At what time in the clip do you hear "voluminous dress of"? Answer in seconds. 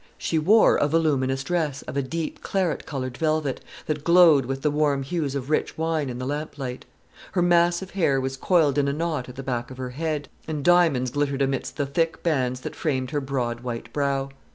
0.87-1.95